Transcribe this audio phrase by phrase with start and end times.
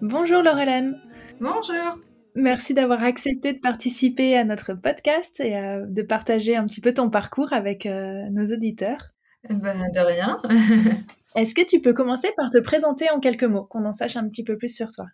[0.00, 1.00] Bonjour Laurelène
[1.40, 1.98] Bonjour
[2.36, 6.94] Merci d'avoir accepté de participer à notre podcast et euh, de partager un petit peu
[6.94, 9.08] ton parcours avec euh, nos auditeurs.
[9.50, 10.38] Eh ben, de rien.
[11.34, 14.28] Est-ce que tu peux commencer par te présenter en quelques mots, qu'on en sache un
[14.28, 15.06] petit peu plus sur toi?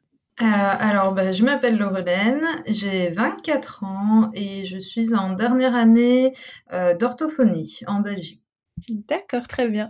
[0.43, 6.33] Euh, alors, ben, je m'appelle Laurelène, j'ai 24 ans et je suis en dernière année
[7.01, 8.43] d'orthophonie en Belgique.
[8.91, 9.89] D'accord, très bien.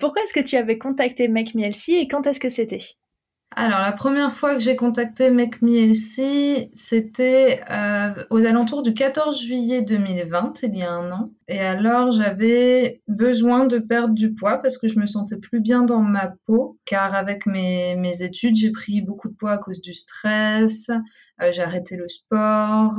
[0.00, 1.54] pourquoi est-ce que tu avais contacté Make
[1.88, 2.96] et quand est-ce que c'était?
[3.56, 5.60] Alors, la première fois que j'ai contacté Make
[6.72, 11.30] c'était euh, aux alentours du 14 juillet 2020, il y a un an.
[11.46, 15.82] Et alors, j'avais besoin de perdre du poids parce que je me sentais plus bien
[15.82, 19.94] dans ma peau, car avec mes, études, j'ai pris beaucoup de poids à cause du
[19.94, 20.90] stress,
[21.40, 22.94] euh, j'ai arrêté le sport,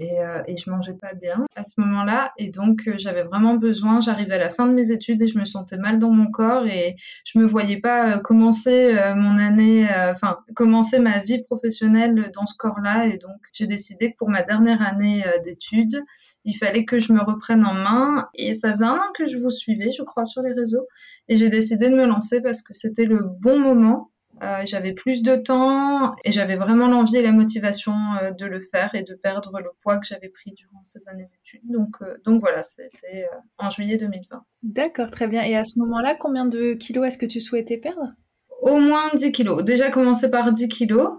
[0.00, 2.32] et, euh, et, je mangeais pas bien à ce moment-là.
[2.38, 5.38] Et donc euh, j'avais vraiment besoin j'arrivais à la fin de mes études et je
[5.38, 9.88] me sentais mal dans mon corps et je me voyais pas euh, commencer mon année
[10.10, 13.06] enfin commencer ma vie professionnelle dans ce corps-là.
[13.06, 16.02] Et donc j'ai décidé que pour ma dernière année d'études
[16.44, 18.28] il fallait que je me reprenne en main.
[18.34, 20.86] Et ça faisait un an que je vous suivais je crois sur les réseaux.
[21.28, 24.10] Et j'ai décidé de me lancer parce que c'était le bon moment
[24.42, 28.60] euh, j'avais plus de temps et j'avais vraiment l'envie et la motivation euh, de le
[28.60, 31.62] faire et de perdre le poids que j'avais pris durant ces années d'études.
[31.64, 33.26] Donc, euh, donc voilà, c'était
[33.58, 34.42] en juillet 2020.
[34.62, 35.42] D'accord, très bien.
[35.42, 38.12] Et à ce moment-là, combien de kilos est-ce que tu souhaitais perdre?
[38.60, 39.64] Au moins 10 kilos.
[39.64, 41.12] Déjà commencer par 10 kilos,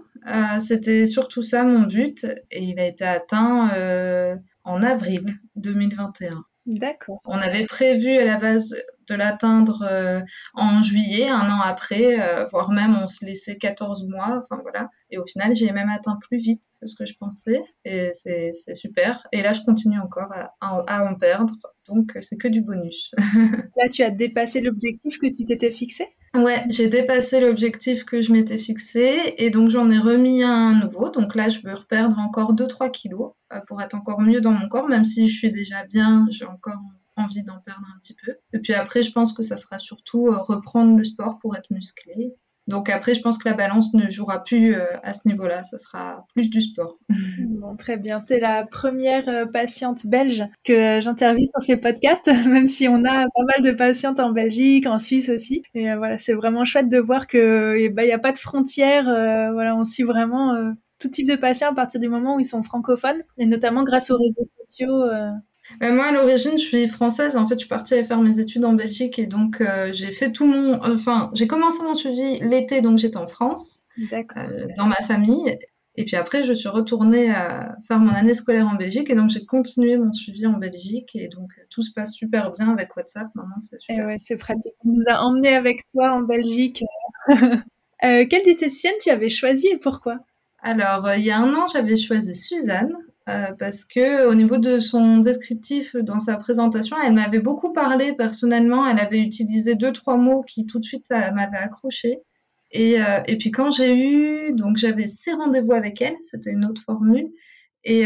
[0.58, 6.44] c'était surtout ça mon but et il a été atteint en avril 2021.
[6.66, 7.20] D'accord.
[7.24, 8.74] On avait prévu à la base
[9.08, 10.20] de l'atteindre euh,
[10.54, 14.88] en juillet, un an après, euh, voire même on se laissait 14 mois, enfin voilà.
[15.10, 18.52] Et au final, j'ai même atteint plus vite que ce que je pensais, et c'est
[18.74, 19.26] super.
[19.32, 21.54] Et là, je continue encore à, en perdre,
[21.88, 23.14] donc c'est que du bonus.
[23.76, 26.06] là, tu as dépassé l'objectif que tu t'étais fixé?
[26.32, 31.08] Ouais, j'ai dépassé l'objectif que je m'étais fixé, et donc j'en ai remis un nouveau.
[31.08, 34.68] Donc là, je veux reperdre encore 2-3 kilos euh, pour être encore mieux dans mon
[34.68, 36.78] corps, même si je suis déjà bien, j'ai encore
[37.16, 38.36] envie d'en perdre un petit peu.
[38.52, 41.70] Et puis après, je pense que ça sera surtout euh, reprendre le sport pour être
[41.70, 42.32] musclé.
[42.66, 45.78] Donc après, je pense que la balance ne jouera plus euh, à ce niveau-là, ça
[45.78, 46.98] sera plus du sport.
[47.60, 48.22] Bon, très bien.
[48.26, 53.04] Tu es la première euh, patiente belge que j'interviewe sur ces podcasts, même si on
[53.04, 55.62] a pas mal de patientes en Belgique, en Suisse aussi.
[55.74, 58.38] Et voilà, c'est vraiment chouette de voir que eh ben, il n'y a pas de
[58.38, 59.04] frontières.
[59.52, 62.62] voilà, on suit vraiment tout type de patients à partir du moment où ils sont
[62.62, 65.02] francophones, et notamment grâce aux réseaux sociaux.
[65.02, 65.30] Euh,
[65.80, 67.36] moi, à l'origine, je suis française.
[67.36, 70.10] En fait, je suis partie aller faire mes études en Belgique et donc euh, j'ai
[70.10, 70.80] fait tout mon.
[70.82, 75.58] Enfin, j'ai commencé mon suivi l'été, donc j'étais en France, euh, dans ma famille.
[75.96, 79.30] Et puis après, je suis retournée à faire mon année scolaire en Belgique et donc
[79.30, 83.28] j'ai continué mon suivi en Belgique et donc tout se passe super bien avec WhatsApp.
[83.34, 84.04] Maintenant, c'est super.
[84.04, 84.72] Et ouais, c'est pratique.
[84.82, 86.84] Tu nous as emmenés avec toi en Belgique.
[88.00, 90.18] quelle diététicienne tu avais choisi et pourquoi?
[90.62, 92.92] Alors, il y a un an, j'avais choisi Suzanne
[93.28, 98.14] euh, parce que au niveau de son descriptif dans sa présentation, elle m'avait beaucoup parlé
[98.14, 98.86] personnellement.
[98.86, 102.18] Elle avait utilisé deux trois mots qui tout de suite euh, m'avaient accroché.
[102.72, 106.64] Et, euh, et, puis quand j'ai eu, donc j'avais six rendez-vous avec elle, c'était une
[106.64, 107.28] autre formule.
[107.82, 108.04] Et,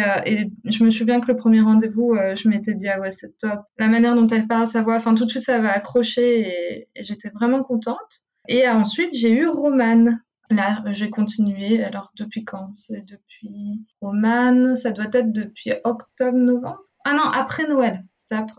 [0.64, 3.60] je me souviens que le premier rendez-vous, je m'étais dit ah ouais c'est top.
[3.78, 6.88] La manière dont elle parle, sa voix, enfin tout de suite ça m'a accroché et,
[6.94, 8.24] et j'étais vraiment contente.
[8.48, 11.82] Et ensuite j'ai eu Romane Là, j'ai continué.
[11.82, 12.70] Alors, depuis quand?
[12.74, 14.76] C'est depuis Romane.
[14.76, 16.80] Ça doit être depuis octobre-novembre.
[17.04, 18.04] Ah non, après Noël.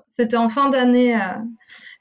[0.09, 1.15] C'était en fin d'année.
[1.15, 1.41] Euh,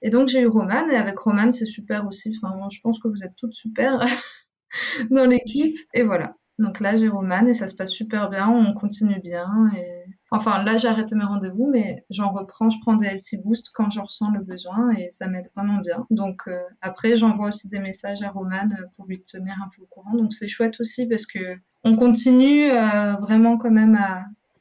[0.02, 0.90] et donc, j'ai eu Romane.
[0.90, 2.36] Et avec Romane, c'est super aussi.
[2.42, 4.04] Enfin, je pense que vous êtes toutes super
[5.10, 5.76] dans l'équipe.
[5.92, 6.36] Et voilà.
[6.58, 8.48] Donc là, j'ai Romane et ça se passe super bien.
[8.48, 9.48] On continue bien.
[9.76, 9.93] Et
[10.34, 13.90] Enfin, là, j'ai arrêté mes rendez-vous, mais j'en reprends, je prends des LC Boost quand
[13.90, 16.08] je ressens le besoin et ça m'aide vraiment bien.
[16.10, 19.86] Donc, euh, après, j'envoie aussi des messages à Romane pour lui tenir un peu au
[19.86, 20.12] courant.
[20.16, 21.38] Donc, c'est chouette aussi parce que
[21.84, 23.96] on continue euh, vraiment quand même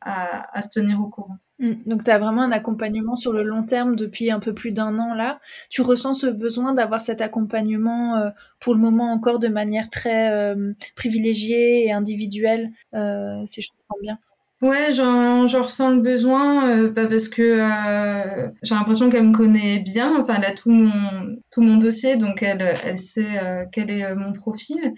[0.02, 1.38] à, se tenir au courant.
[1.58, 1.72] Mmh.
[1.88, 5.00] Donc, tu as vraiment un accompagnement sur le long terme depuis un peu plus d'un
[5.00, 5.40] an là.
[5.72, 8.30] Tu ressens ce besoin d'avoir cet accompagnement euh,
[8.60, 10.56] pour le moment encore de manière très
[10.96, 12.70] privilégiée et individuelle,
[13.46, 14.20] si je comprends bien?
[14.64, 20.18] Ouais, j'en ressens le besoin euh, parce que euh, j'ai l'impression qu'elle me connaît bien.
[20.22, 24.16] Enfin, elle a tout mon, tout mon dossier, donc elle, elle sait euh, quel est
[24.16, 24.94] mon profil.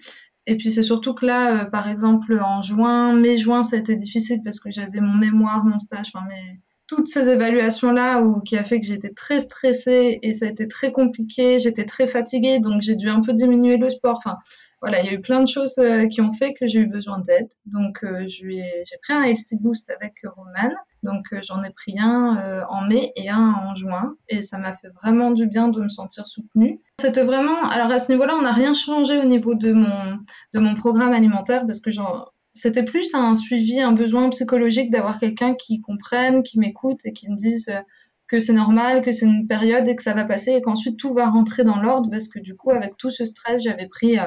[0.46, 3.96] Et puis c'est surtout que là, euh, par exemple, en juin, mai-juin, ça a été
[3.96, 8.64] difficile parce que j'avais mon mémoire, mon stage, enfin, mais toutes ces évaluations-là qui a
[8.64, 12.82] fait que j'étais très stressée et ça a été très compliqué, j'étais très fatiguée, donc
[12.82, 14.18] j'ai dû un peu diminuer le sport.
[14.18, 14.38] Enfin,
[14.82, 16.86] voilà, il y a eu plein de choses euh, qui ont fait que j'ai eu
[16.86, 17.48] besoin d'aide.
[17.66, 20.74] Donc, euh, j'ai pris un Healthy Boost avec Roman.
[21.02, 24.16] Donc, euh, j'en ai pris un en mai et un en juin.
[24.30, 26.80] Et ça m'a fait vraiment du bien de me sentir soutenue.
[27.00, 27.64] C'était vraiment.
[27.70, 30.20] Alors, à ce niveau-là, on n'a rien changé au niveau de mon,
[30.54, 31.92] de mon programme alimentaire parce que
[32.54, 37.30] c'était plus un suivi, un besoin psychologique d'avoir quelqu'un qui comprenne, qui m'écoute et qui
[37.30, 37.72] me dise
[38.28, 41.14] que c'est normal, que c'est une période et que ça va passer et qu'ensuite tout
[41.14, 44.18] va rentrer dans l'ordre parce que du coup, avec tout ce stress, j'avais pris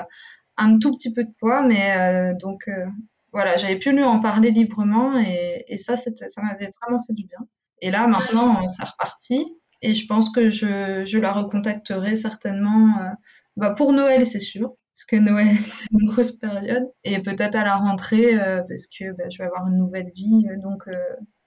[0.58, 2.86] un tout petit peu de poids, mais euh, donc euh,
[3.32, 7.38] voilà, j'avais pu lui en parler librement et, ça, ça m'avait vraiment fait du bien.
[7.80, 9.46] Et là, maintenant, c'est reparti
[9.80, 13.10] et je pense que je, la recontacterai certainement euh,
[13.56, 17.64] bah, pour Noël, c'est sûr, parce que Noël, c'est une grosse période, et peut-être à
[17.64, 18.36] la rentrée,
[18.68, 20.84] parce que bah, je vais avoir une nouvelle vie, donc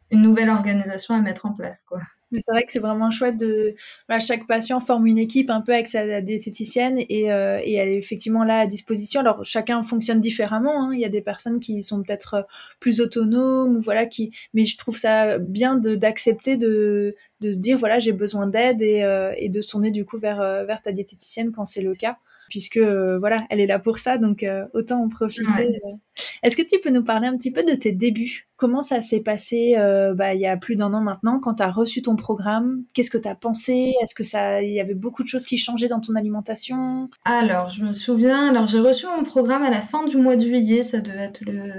[0.09, 1.99] une nouvelle organisation à mettre en place, quoi.
[2.33, 3.75] C'est vrai que c'est vraiment chouette de.
[4.19, 8.43] chaque patient forme une équipe un peu avec sa diététicienne et, euh, elle est effectivement
[8.43, 9.19] là à disposition.
[9.19, 10.85] Alors chacun fonctionne différemment.
[10.85, 10.93] Hein.
[10.93, 12.43] Il y a des personnes qui sont peut-être euh,
[12.79, 14.31] plus autonomes ou voilà qui.
[14.53, 19.33] Mais je trouve ça bien d'accepter de, de, dire voilà j'ai besoin d'aide et, euh,
[19.37, 22.17] et, de se tourner du coup vers, vers ta diététicienne quand c'est le cas
[22.51, 25.80] puisque euh, voilà, elle est là pour ça, donc euh, autant en profiter.
[25.86, 25.95] Euh.
[26.44, 28.50] Est-ce que tu peux nous parler un petit peu de tes débuts?
[28.57, 29.75] Comment ça s'est passé
[30.13, 32.83] bah, il y a plus d'un an maintenant quand tu as reçu ton programme?
[32.94, 33.94] Qu'est-ce que tu as pensé?
[34.03, 37.09] Est-ce que ça il y avait beaucoup de choses qui changeaient dans ton alimentation?
[37.24, 40.42] Alors, je me souviens, alors j'ai reçu mon programme à la fin du mois de
[40.42, 41.71] juillet, ça devait être le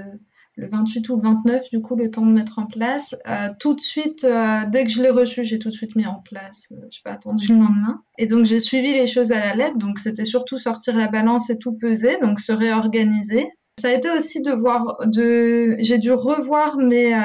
[0.55, 3.15] le 28 ou le 29, du coup, le temps de mettre en place.
[3.27, 6.05] Euh, tout de suite, euh, dès que je l'ai reçu, j'ai tout de suite mis
[6.05, 6.71] en place.
[6.71, 8.03] Euh, je n'ai pas attendu le lendemain.
[8.17, 9.77] Et donc, j'ai suivi les choses à la lettre.
[9.77, 13.47] Donc, c'était surtout sortir la balance et tout peser, donc se réorganiser.
[13.81, 17.15] Ça a été aussi de voir, de, j'ai dû revoir mes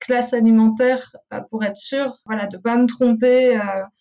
[0.00, 1.14] classes alimentaires
[1.50, 3.60] pour être sûre, voilà, de pas me tromper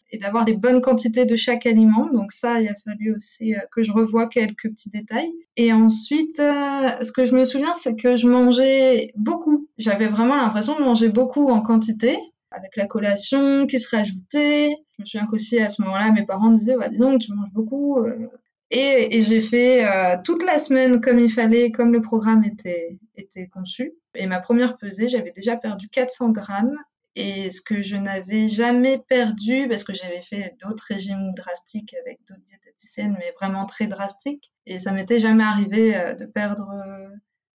[0.09, 2.09] et d'avoir les bonnes quantités de chaque aliment.
[2.13, 5.31] Donc ça, il a fallu aussi euh, que je revoie quelques petits détails.
[5.56, 9.68] Et ensuite, euh, ce que je me souviens, c'est que je mangeais beaucoup.
[9.77, 12.18] J'avais vraiment l'impression de manger beaucoup en quantité,
[12.51, 14.75] avec la collation qui se rajoutait.
[14.98, 17.54] Je me souviens qu'aussi à ce moment-là, mes parents disaient, bah, dis donc, tu manges
[17.54, 17.98] beaucoup.
[17.98, 18.27] Euh.
[18.69, 19.86] Et, j'ai fait
[20.25, 23.94] toute la semaine comme il fallait, comme le programme était, était conçu.
[24.13, 26.75] Et ma première pesée, j'avais déjà perdu 400 grammes
[27.18, 32.19] et ce que je n'avais jamais perdu, parce que j'avais fait d'autres régimes drastiques avec
[32.30, 36.69] d'autres diététiciennes, mais vraiment très drastiques, et ça m'était jamais arrivé euh, de perdre.
[36.69, 37.08] Euh,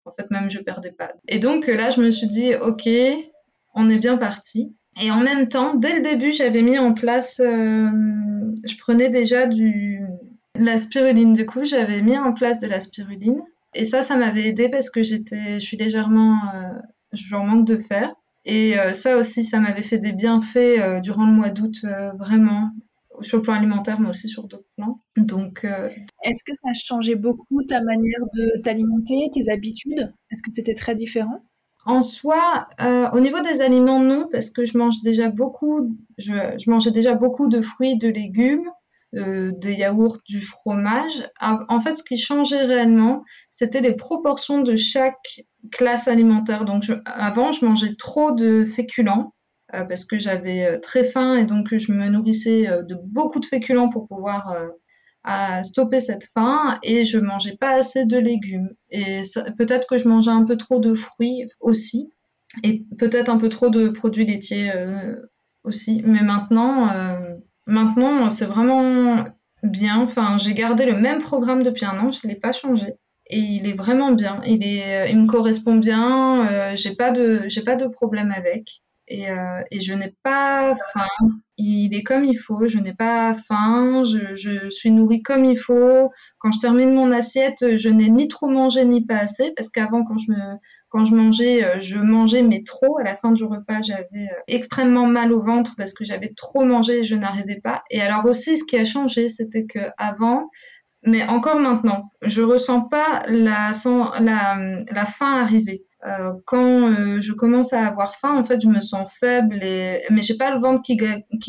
[0.05, 1.13] en fait, même je perdais pas.
[1.29, 2.89] Et donc là, je me suis dit, ok,
[3.75, 4.75] on est bien parti.
[5.01, 7.89] Et en même temps, dès le début, j'avais mis en place, euh,
[8.67, 10.01] je prenais déjà du
[10.57, 11.35] la spiruline.
[11.35, 13.41] Du coup, j'avais mis en place de la spiruline.
[13.75, 16.37] Et ça, ça m'avait aidé parce que j'étais, je suis légèrement,
[17.13, 18.13] je manque de fer.
[18.45, 22.13] Et euh, ça aussi, ça m'avait fait des bienfaits euh, durant le mois d'août, euh,
[22.13, 22.71] vraiment,
[23.21, 25.01] sur le plan alimentaire, mais aussi sur d'autres plans.
[25.17, 30.13] Donc, Est-ce que ça a changé beaucoup ta manière de t'alimenter, tes habitudes?
[30.31, 31.45] Est-ce que c'était très différent?
[31.85, 32.69] En soi,
[33.13, 37.15] au niveau des aliments, non, parce que je mange déjà beaucoup, je, je mangeais déjà
[37.15, 38.71] beaucoup de fruits, de légumes,
[39.13, 41.29] des yaourts, du fromage.
[41.41, 46.65] En fait, ce qui changeait réellement, c'était les proportions de chaque classe alimentaire.
[46.65, 49.35] Donc, avant, je mangeais trop de féculents
[49.75, 53.41] euh, parce que j'avais euh, très faim et donc je me nourrissais euh, de beaucoup
[53.41, 54.57] de féculents pour pouvoir
[55.63, 58.71] stopper cette faim et je mangeais pas assez de légumes.
[58.91, 59.23] Et
[59.57, 62.13] peut-être que je mangeais un peu trop de fruits aussi
[62.65, 64.73] et peut-être un peu trop de produits laitiers
[65.63, 66.03] aussi.
[66.05, 66.89] Mais maintenant,
[67.67, 69.25] Maintenant, c'est vraiment
[69.63, 70.01] bien.
[70.01, 72.95] Enfin, j'ai gardé le même programme depuis un an, je ne l'ai pas changé.
[73.33, 74.43] Et il est vraiment bien.
[74.45, 76.47] Il, il me correspond bien.
[76.47, 78.83] Euh, j'ai pas de, pas de problème avec.
[79.09, 81.27] Et, euh, et je n'ai pas faim.
[81.57, 82.69] Il est comme il faut.
[82.69, 84.05] Je n'ai pas faim.
[84.05, 86.11] Je, suis nourrie comme il faut.
[86.41, 89.53] Quand je termine mon assiette, je n'ai ni trop mangé ni pas assez.
[89.57, 90.33] Parce qu'avant, quand je
[90.91, 92.99] quand je mangeais, euh, je mangeais mais trop.
[92.99, 96.65] À la fin du repas, j'avais euh, extrêmement mal au ventre parce que j'avais trop
[96.65, 97.83] mangé et je n'arrivais pas.
[97.91, 100.51] Et alors aussi, ce qui a changé, c'était que avant,
[101.05, 105.85] mais encore maintenant, je ressens pas la, faim arriver.
[106.07, 110.05] Euh, quand je commence à avoir faim, en fait, je me sens faible, et...
[110.11, 110.97] mais j'ai pas le ventre qui,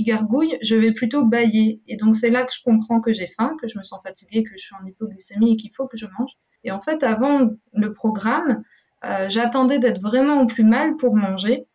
[0.04, 1.82] gargouille, je vais plutôt bailler.
[1.88, 4.44] Et donc, c'est là que je comprends que j'ai faim, que je me sens fatiguée,
[4.44, 6.32] que je suis en hypoglycémie et qu'il faut que je mange.
[6.64, 8.64] Et en fait, avant le programme,
[9.06, 11.66] euh, j'attendais d'être vraiment au plus mal pour manger,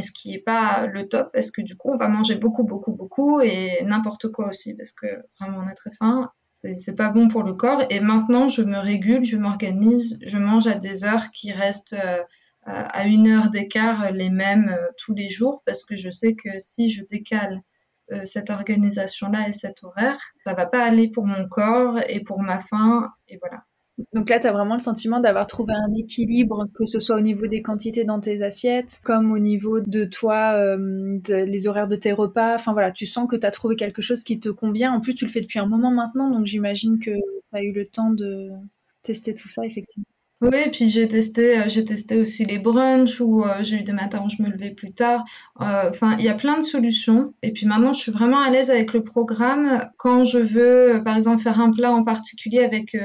[0.00, 2.92] ce qui n'est pas le top, parce que du coup, on va manger beaucoup, beaucoup,
[2.92, 5.06] beaucoup, et n'importe quoi aussi, parce que
[5.40, 6.30] vraiment, on est très faim.
[6.78, 7.84] C'est pas bon pour le corps.
[7.90, 12.22] Et maintenant, je me régule, je m'organise, je mange à des heures qui restent euh,
[12.64, 16.60] à une heure d'écart les mêmes euh, tous les jours parce que je sais que
[16.60, 17.60] si je décale
[18.12, 22.40] euh, cette organisation-là et cet horaire, ça va pas aller pour mon corps et pour
[22.40, 23.10] ma faim.
[23.28, 23.64] Et voilà.
[24.12, 27.46] Donc là, tu vraiment le sentiment d'avoir trouvé un équilibre, que ce soit au niveau
[27.46, 32.12] des quantités dans tes assiettes, comme au niveau de toi, euh, les horaires de tes
[32.12, 32.54] repas.
[32.54, 34.92] Enfin voilà, tu sens que tu as trouvé quelque chose qui te convient.
[34.92, 37.20] En plus, tu le fais depuis un moment maintenant, donc j'imagine que tu
[37.52, 38.50] as eu le temps de
[39.02, 40.04] tester tout ça, effectivement.
[40.42, 43.92] Oui, puis j'ai testé, euh, j'ai testé aussi les brunchs où euh, j'ai eu des
[43.92, 45.22] matins où je me levais plus tard.
[45.60, 47.32] Euh, enfin, il y a plein de solutions.
[47.42, 51.16] Et puis maintenant, je suis vraiment à l'aise avec le programme quand je veux, par
[51.16, 52.96] exemple, faire un plat en particulier avec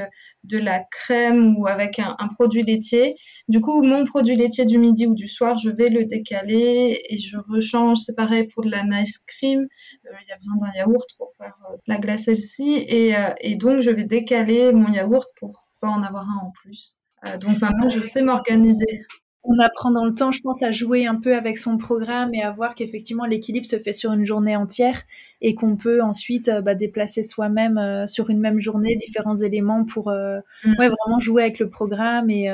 [0.42, 3.14] de la crème ou avec un, produit laitier.
[3.46, 7.18] Du coup, mon produit laitier du midi ou du soir, je vais le décaler et
[7.18, 7.98] je rechange.
[7.98, 9.68] C'est pareil pour de la nice cream.
[10.04, 11.54] Il y a besoin d'un yaourt pour faire
[11.86, 12.84] la glace celle-ci.
[12.88, 16.98] Et, et donc, je vais décaler mon yaourt pour pas en avoir un en plus.
[17.26, 19.00] Euh, donc maintenant, je sais m'organiser.
[19.44, 22.42] On apprend dans le temps, je pense, à jouer un peu avec son programme et
[22.42, 25.02] à voir qu'effectivement l'équilibre se fait sur une journée entière
[25.40, 29.84] et qu'on peut ensuite euh, bah, déplacer soi-même euh, sur une même journée différents éléments
[29.84, 30.74] pour mm.
[30.76, 32.30] vraiment jouer avec le programme.
[32.30, 32.48] Et,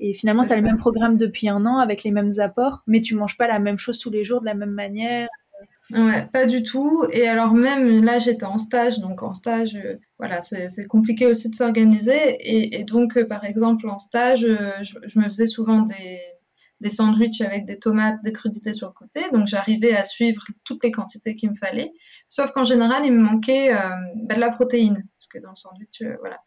[0.00, 3.00] et finalement, tu as le même programme depuis un an avec les mêmes apports, mais
[3.00, 5.28] tu manges pas la même chose tous les jours de la même manière.
[6.32, 7.04] Pas du tout.
[7.12, 11.50] Et alors même là, j'étais en stage, donc en stage, euh, voilà, c'est compliqué aussi
[11.50, 12.36] de s'organiser.
[12.40, 16.20] Et, donc, euh, par exemple, en stage, euh, je, me faisais souvent des,
[16.82, 19.30] des sandwichs avec des tomates, des crudités sur le côté.
[19.32, 21.92] Donc j'arrivais à suivre toutes les quantités qu'il me fallait.
[22.28, 25.56] Sauf qu'en général, il me manquait euh, bah, de la protéine, parce que dans le
[25.56, 26.38] sandwich, euh, voilà.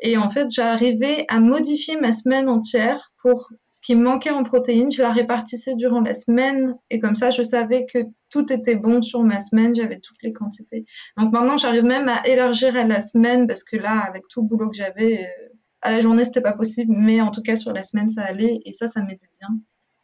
[0.00, 4.42] Et en fait, j'arrivais à modifier ma semaine entière pour ce qui me manquait en
[4.42, 4.90] protéines.
[4.90, 9.00] Je la répartissais durant la semaine et comme ça, je savais que tout était bon
[9.02, 9.74] sur ma semaine.
[9.74, 10.84] J'avais toutes les quantités.
[11.16, 14.48] Donc maintenant, j'arrive même à élargir à la semaine parce que là, avec tout le
[14.48, 17.72] boulot que j'avais, euh, à la journée, c'était pas possible, mais en tout cas, sur
[17.72, 19.48] la semaine, ça allait et ça, ça m'aidait bien.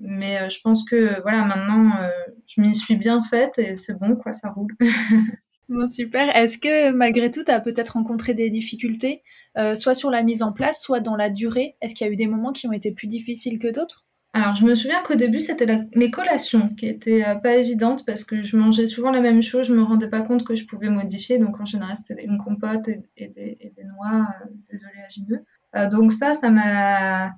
[0.01, 2.09] Mais euh, je pense que voilà, maintenant, euh,
[2.47, 4.75] je m'y suis bien faite et c'est bon, quoi, ça roule.
[5.69, 6.35] bon, super.
[6.37, 9.23] Est-ce que malgré tout, tu as peut-être rencontré des difficultés,
[9.57, 11.77] euh, soit sur la mise en place, soit dans la durée?
[11.81, 14.05] Est-ce qu'il y a eu des moments qui ont été plus difficiles que d'autres?
[14.35, 18.43] Alors, je me souviens qu'au début, c'était les collations qui étaient pas évidentes parce que
[18.43, 21.39] je mangeais souvent la même chose, je me rendais pas compte que je pouvais modifier.
[21.39, 24.29] Donc, en général, c'était une compote et, des, et des, noix,
[24.71, 25.45] des oléagineux.
[25.91, 27.33] donc, ça, ça m'a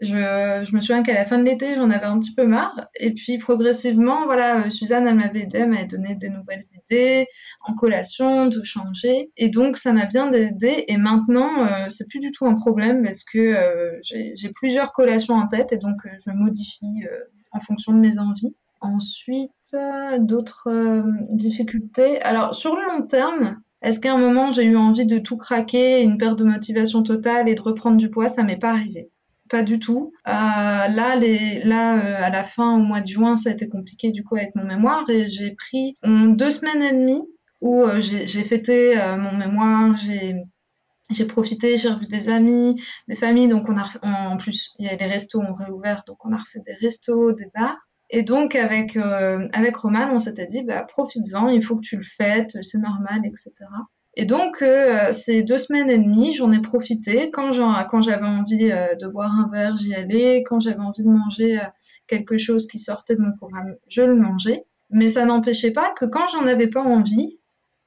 [0.00, 2.88] je, me souviens qu'à la fin de l'été, j'en avais un petit peu marre.
[2.98, 7.26] Et puis progressivement, voilà, euh, Suzanne, elle m'avait aidé, m'avait donné des nouvelles idées
[7.66, 9.30] en collation, de changer.
[9.36, 10.84] Et donc, ça m'a bien aidé.
[10.88, 15.34] Et maintenant, euh, c'est plus du tout un problème parce que euh, j'ai plusieurs collations
[15.34, 17.04] en tête et donc euh, je modifie
[17.52, 18.54] en fonction de mes envies.
[18.80, 19.52] Ensuite,
[20.20, 22.22] d'autres difficultés.
[22.22, 26.02] Alors, sur le long terme, est-ce qu'à un moment j'ai eu envie de tout craquer,
[26.02, 28.28] une perte de motivation totale et de reprendre du poids?
[28.28, 29.10] Ça m'est pas arrivé.
[29.50, 30.12] Pas du tout.
[30.28, 34.12] Euh, là, là euh, à la fin, au mois de juin, ça a été compliqué
[34.12, 37.22] du coup avec mon mémoire et j'ai pris deux semaines et demie
[37.60, 43.48] où euh, j'ai fêté mon mémoire, j'ai profité, j'ai revu des amis, des familles.
[43.48, 43.86] Donc, on a,
[44.30, 47.32] en plus, il y a les restos ont réouvert, donc on a refait des restos,
[47.32, 47.76] des bars.
[48.08, 52.04] Et donc, avec, avec Roman, on s'était dit, bah, profites-en, il faut que tu le
[52.04, 53.50] fêtes, c'est normal, etc.
[54.14, 57.30] Et donc, euh, ces deux semaines et demie, j'en ai profité.
[57.30, 60.42] Quand, j'avais envie euh, de boire un verre, j'y allais.
[60.42, 61.64] Quand j'avais envie de manger euh,
[62.08, 64.64] quelque chose qui sortait de mon programme, je le mangeais.
[64.90, 67.38] Mais ça n'empêchait pas que quand j'en avais pas envie,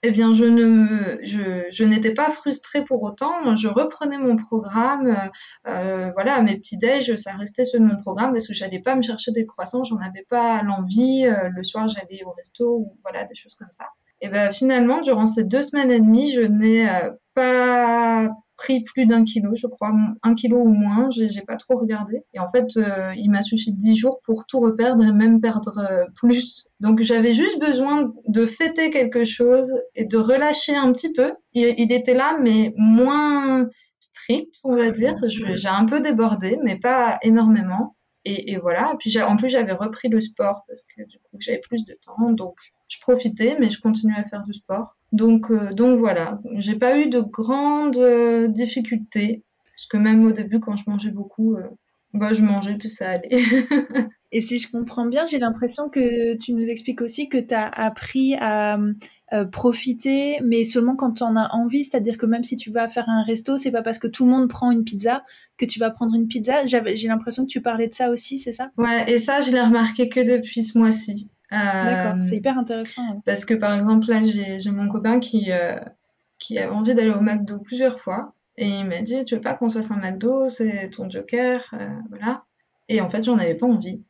[0.04, 3.56] eh bien, je n'étais pas frustrée pour autant.
[3.58, 5.30] Je reprenais mon programme.
[5.66, 9.32] voilà, mes petits déj, ça restait sur mon programme parce que j'allais pas me chercher
[9.34, 11.24] des croissants, j'en avais pas l'envie.
[11.26, 13.86] le soir, j'allais au resto ou voilà des choses comme ça.
[14.24, 19.06] Et ben finalement, durant ces deux semaines et demie, je n'ai euh, pas pris plus
[19.06, 22.24] d'un kilo, je crois, un kilo ou moins, j'ai pas trop regardé.
[22.34, 25.78] Et en fait, euh, il m'a suffi dix jours pour tout reperdre et même perdre
[25.78, 26.70] euh, plus.
[26.80, 31.34] Donc j'avais juste besoin de fêter quelque chose et de relâcher un petit peu.
[31.52, 33.68] Il, était là, mais moins
[34.00, 35.18] strict, on va dire.
[35.28, 37.98] J'ai un peu débordé, mais pas énormément.
[38.24, 38.94] Et, voilà.
[39.00, 42.32] Puis en plus, j'avais repris le sport parce que du coup, j'avais plus de temps.
[42.32, 42.56] Donc
[42.94, 44.96] je profitais, mais je continuais à faire du sport.
[45.12, 50.32] Donc, euh, donc voilà, j'ai pas eu de grandes euh, difficultés, parce que même au
[50.32, 51.64] début, quand je mangeais beaucoup, euh,
[52.14, 53.30] bah, je mangeais, puis ça allait.
[54.32, 57.68] Et si je comprends bien, j'ai l'impression que tu nous expliques aussi que tu as
[57.68, 58.80] appris à
[59.52, 61.84] profiter, mais seulement quand tu en as envie.
[61.84, 64.32] C'est-à-dire que même si tu vas faire un resto, c'est pas parce que tout le
[64.32, 65.24] monde prend une pizza
[65.58, 66.66] que tu vas prendre une pizza.
[66.66, 68.72] J'ai l'impression que tu parlais de ça aussi, c'est ça?
[68.78, 71.30] Ouais, et ça, je l'ai remarqué que depuis ce mois-ci.
[71.54, 73.22] D'accord, c'est euh, hyper intéressant.
[73.26, 75.80] Parce que par exemple, là, j'ai mon copain qui, euh,
[76.40, 78.34] qui avait envie d'aller au McDo plusieurs fois.
[78.58, 81.64] Et il m'a dit, tu veux pas qu'on se fasse un McDo, c'est ton joker,
[81.74, 82.44] euh, voilà.
[82.90, 84.04] Et en fait, j'en avais pas envie.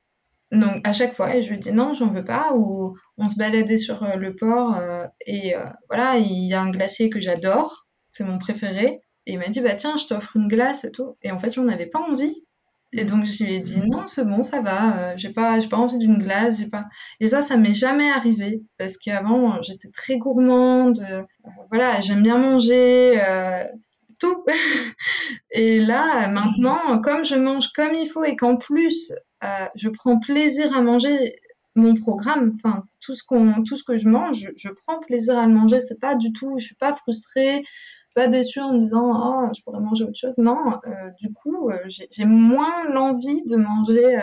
[0.52, 2.54] Donc à chaque fois, et je lui dis non, j'en veux pas.
[2.54, 5.56] Ou on se baladait sur euh, le port euh, et
[5.90, 9.02] voilà, il y a un glacier que j'adore, c'est mon préféré.
[9.26, 11.18] Et il m'a dit bah tiens, je t'offre une glace et tout.
[11.24, 12.44] Et en fait, j'en avais pas envie.
[12.94, 15.78] Et donc je lui ai dit non, c'est bon, ça va, j'ai pas, j'ai pas
[15.78, 16.86] envie d'une glace, j'ai pas.
[17.20, 21.04] Et ça, ça m'est jamais arrivé parce qu'avant j'étais très gourmande,
[21.70, 23.20] voilà, j'aime bien manger,
[24.20, 24.46] tout.
[25.52, 29.12] et là, maintenant, comme je mange comme il faut et qu'en plus,
[29.44, 31.36] euh, je prends plaisir à manger
[31.76, 35.48] mon programme, enfin, tout ce, qu'on, tout ce que je mange, je, prends plaisir à
[35.48, 35.80] le manger.
[35.80, 37.64] C'est pas du tout, je suis pas frustrée,
[38.14, 40.38] pas déçue en me disant, oh, je pourrais manger autre chose.
[40.38, 44.20] Non, euh, du coup, euh, j'ai, moins l'envie de manger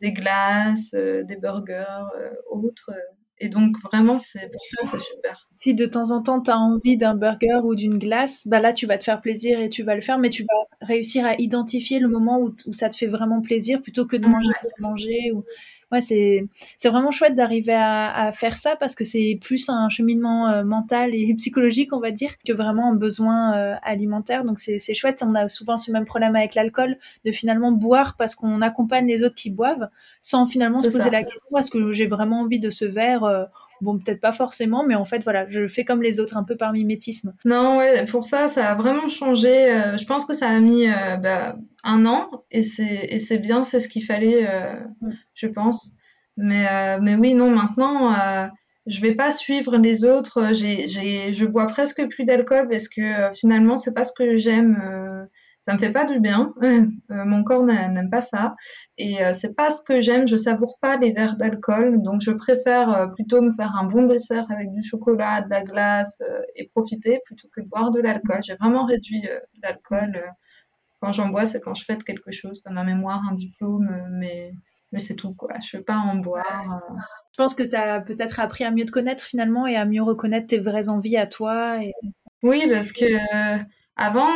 [0.00, 2.04] des glaces, des burgers,
[2.50, 2.90] autres.
[3.38, 5.48] Et donc vraiment, c'est pour ça, c'est super.
[5.50, 8.72] Si de temps en temps, tu as envie d'un burger ou d'une glace, bah là,
[8.72, 11.34] tu vas te faire plaisir et tu vas le faire, mais tu vas réussir à
[11.38, 14.70] identifier le moment où, où ça te fait vraiment plaisir plutôt que de manger pour
[14.78, 15.32] manger.
[15.32, 15.44] Ou
[15.92, 16.46] ouais, c'est
[16.76, 21.14] c'est vraiment chouette d'arriver à, faire ça parce que c'est plus un cheminement euh, mental
[21.14, 24.44] et psychologique, on va dire, que vraiment un besoin euh, alimentaire.
[24.44, 25.22] Donc c'est chouette.
[25.24, 29.22] On a souvent ce même problème avec l'alcool, de finalement boire parce qu'on accompagne les
[29.24, 29.88] autres qui boivent,
[30.20, 33.44] sans finalement se poser la question est-ce que j'ai vraiment envie de ce verre euh,
[33.82, 36.56] Bon, peut-être pas forcément, mais en fait, voilà, je fais comme les autres, un peu
[36.56, 37.34] par mimétisme.
[37.44, 39.48] Non, ouais, pour ça, ça a vraiment changé.
[39.98, 40.86] je pense que ça a mis
[41.20, 44.48] bah, un an, et c'est bien, c'est ce qu'il fallait,
[45.34, 45.96] je pense.
[46.36, 48.46] Mais, euh, mais oui, non, maintenant, euh,
[48.86, 50.52] je vais pas suivre les autres.
[50.52, 55.28] Je bois presque plus d'alcool parce que euh, finalement, c'est pas ce que j'aime.
[55.62, 56.54] Euh, ça me fait pas du bien.
[57.08, 58.54] mon corps n'aime pas ça.
[58.98, 60.26] Et c'est pas ce que j'aime.
[60.26, 62.02] Je savoure pas les verres d'alcool.
[62.02, 66.22] Donc, je préfère plutôt me faire un bon dessert avec du chocolat, de la glace
[66.56, 68.40] et profiter plutôt que de boire de l'alcool.
[68.42, 69.22] J'ai vraiment réduit
[69.62, 70.20] l'alcool.
[71.00, 74.52] Quand j'en bois, c'est quand je fête quelque chose, comme un mémoire, un diplôme, mais
[74.92, 75.54] mais c'est tout quoi.
[75.60, 76.82] Je veux pas en boire.
[76.90, 76.94] Euh.
[77.32, 80.02] Je pense que tu as peut-être appris à mieux te connaître finalement et à mieux
[80.02, 81.78] reconnaître tes vraies envies à toi.
[82.42, 83.62] Oui, parce que euh,
[83.96, 84.28] avant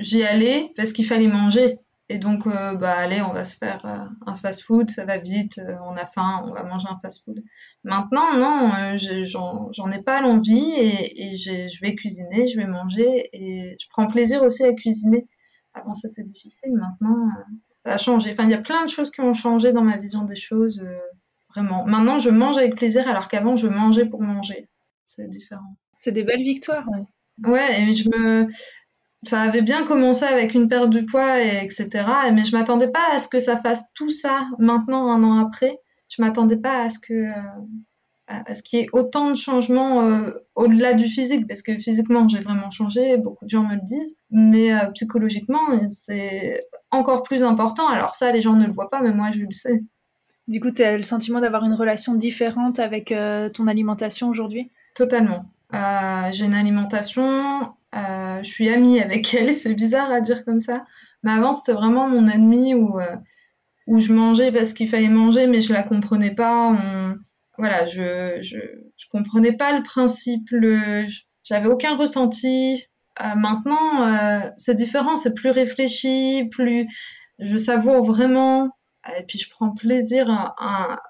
[0.00, 1.78] j'y allais parce qu'il fallait manger.
[2.08, 3.86] Et donc, euh, bah allez, on va se faire
[4.26, 7.40] un fast-food, ça va vite, on a faim, on va manger un fast-food.
[7.84, 13.76] Maintenant, non, j'en ai pas l'envie et, et je vais cuisiner, je vais manger et
[13.80, 15.28] je prends plaisir aussi à cuisiner.
[15.72, 17.28] Avant, c'était difficile, maintenant,
[17.84, 18.32] ça a changé.
[18.32, 20.80] Enfin, il y a plein de choses qui ont changé dans ma vision des choses,
[20.80, 20.98] euh,
[21.50, 21.84] vraiment.
[21.86, 24.68] Maintenant, je mange avec plaisir, alors qu'avant, je mangeais pour manger.
[25.04, 25.76] C'est différent.
[25.96, 26.86] C'est des belles victoires.
[26.88, 27.50] Ouais.
[27.50, 28.48] ouais, et je me.
[29.24, 31.88] Ça avait bien commencé avec une perte du poids, et etc.
[32.32, 35.78] Mais je m'attendais pas à ce que ça fasse tout ça maintenant, un an après.
[36.08, 37.12] Je m'attendais pas à ce que.
[37.12, 41.76] Euh, à ce qu'il y ait autant de changements euh, au-delà du physique, parce que
[41.80, 47.24] physiquement j'ai vraiment changé, beaucoup de gens me le disent, mais euh, psychologiquement c'est encore
[47.24, 47.88] plus important.
[47.88, 49.82] Alors ça, les gens ne le voient pas, mais moi je le sais.
[50.46, 53.12] Du coup, tu as le sentiment d'avoir une relation différente avec
[53.52, 54.70] ton alimentation aujourd'hui?
[54.94, 55.46] Totalement.
[55.72, 60.84] j'ai une alimentation, je suis amie avec elle, c'est bizarre à dire comme ça,
[61.22, 62.98] mais avant c'était vraiment mon ennemi où,
[63.86, 66.76] où je mangeais parce qu'il fallait manger, mais je la comprenais pas.
[67.58, 68.56] Voilà, je, je,
[69.10, 70.48] comprenais pas le principe,
[71.44, 72.86] j'avais aucun ressenti.
[73.20, 76.86] Euh, maintenant, euh, c'est différent, c'est plus réfléchi, plus
[77.38, 78.70] je savoure vraiment.
[79.18, 80.54] Et puis je prends plaisir,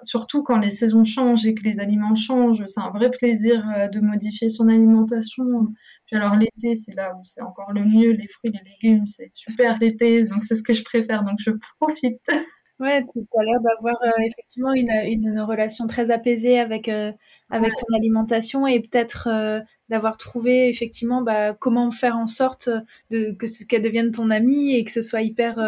[0.03, 3.89] surtout quand les saisons changent et que les aliments changent, c'est un vrai plaisir euh,
[3.89, 5.67] de modifier son alimentation.
[6.07, 9.31] Puis alors l'été, c'est là où c'est encore le mieux, les fruits, les légumes, c'est
[9.33, 11.51] super l'été, donc c'est ce que je préfère, donc je
[11.81, 12.21] profite.
[12.81, 17.13] Ouais, tu as l'air d'avoir euh, effectivement une, une, relation très apaisée avec, euh,
[17.51, 22.71] avec ton alimentation et peut-être euh, d'avoir trouvé effectivement bah, comment faire en sorte
[23.11, 25.59] de, que qu'elle devienne ton amie et que ce soit hyper,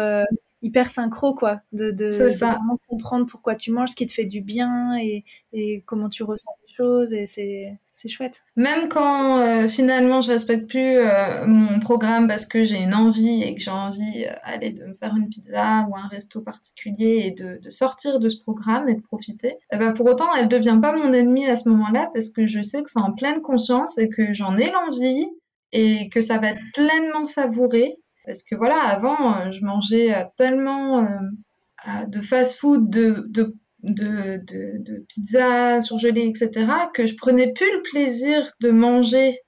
[0.63, 1.61] hyper synchro, quoi.
[1.71, 5.83] De, de, vraiment comprendre pourquoi tu manges, ce qui te fait du bien et, et
[5.85, 7.13] comment tu ressens les choses.
[7.13, 8.41] Et c'est, c'est chouette.
[8.55, 13.43] Même quand euh, finalement je respecte plus euh, mon programme parce que j'ai une envie
[13.43, 17.31] et que j'ai envie euh, de me faire une pizza ou un resto particulier et
[17.31, 20.79] de, de sortir de ce programme et de profiter, eh ben pour autant elle devient
[20.81, 23.97] pas mon ennemi à ce moment-là parce que je sais que c'est en pleine conscience
[23.97, 25.27] et que j'en ai l'envie
[25.71, 30.23] et que ça va être pleinement savouré parce que voilà, avant, euh, je mangeais euh,
[30.37, 33.55] tellement euh, de fast-food, de,
[35.09, 39.39] pizza surgelée, etc., que je prenais plus le plaisir de manger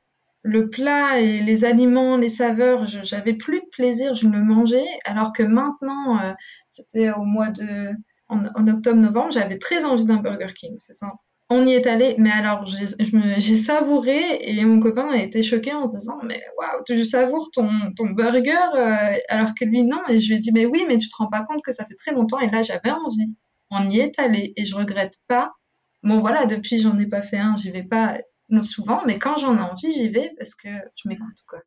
[0.41, 5.33] le plat et les aliments, les saveurs, j'avais plus de plaisir, je le mangeais, alors
[5.33, 6.35] que maintenant,
[6.67, 7.89] c'était au mois de,
[8.27, 11.13] en, octobre-novembre, j'avais très envie d'un Burger King, c'est ça?
[11.49, 15.85] On y est allé, mais alors j'ai savouré et mon copain a été choqué en
[15.85, 20.19] se disant mais waouh tu savoures ton, ton burger euh, alors que lui non et
[20.19, 21.93] je lui ai dit mais oui mais tu te rends pas compte que ça fait
[21.95, 23.31] très longtemps et là j'avais envie,
[23.69, 25.53] on y est allé et je regrette pas.
[26.01, 28.17] Bon voilà depuis j'en ai pas fait un, j'y vais pas
[28.61, 31.59] souvent mais quand j'en ai envie j'y vais parce que je m'écoute quoi.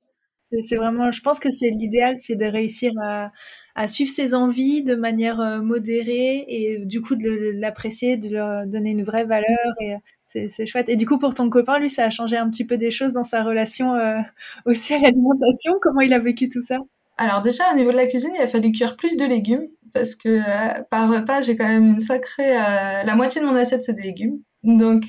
[0.63, 4.97] C'est vraiment, je pense que c'est l'idéal, c'est de réussir à, suivre ses envies de
[4.97, 9.95] manière euh, modérée et du coup de l'apprécier, de leur donner une vraie valeur et
[10.25, 10.89] c'est chouette.
[10.89, 13.13] Et du coup pour ton copain, lui, ça a changé un petit peu des choses
[13.13, 14.19] dans sa relation euh,
[14.67, 15.75] aussi à l'alimentation?
[15.81, 16.79] Comment il a vécu tout ça?
[17.19, 20.17] Alors déjà au niveau de la cuisine, il a fallu cuire plus de légumes parce
[20.17, 23.95] que euh, par repas, j'ai quand même une sacrée, la moitié de mon assiette c'est
[23.95, 24.41] des légumes.
[24.65, 25.09] Donc